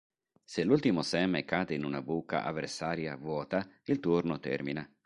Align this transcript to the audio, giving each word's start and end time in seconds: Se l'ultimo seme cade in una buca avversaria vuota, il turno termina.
Se 0.43 0.63
l'ultimo 0.63 1.03
seme 1.03 1.45
cade 1.45 1.75
in 1.75 1.83
una 1.85 2.01
buca 2.01 2.43
avversaria 2.43 3.15
vuota, 3.15 3.69
il 3.83 3.99
turno 3.99 4.39
termina. 4.39 4.91